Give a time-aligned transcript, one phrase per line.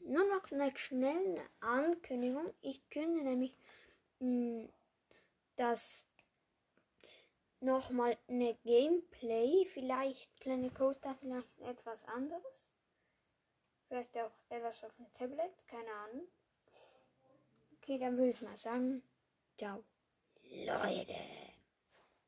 [0.00, 2.52] noch eine schnelle Ankündigung.
[2.62, 3.56] Ich kündige nämlich
[4.20, 4.68] hm, mh,
[5.56, 6.04] das
[7.60, 9.66] nochmal eine Gameplay.
[9.72, 12.66] Vielleicht Planet Coaster, vielleicht etwas anderes.
[13.88, 16.26] Vielleicht auch etwas auf dem Tablet, keine Ahnung.
[17.78, 19.02] Okay, dann würde ich mal sagen,
[19.58, 19.84] ciao.
[20.42, 21.43] Leute.